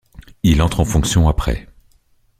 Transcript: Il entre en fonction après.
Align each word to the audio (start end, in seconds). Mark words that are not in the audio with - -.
Il 0.41 0.63
entre 0.63 0.79
en 0.79 0.83
fonction 0.85 1.29
après. 1.29 1.67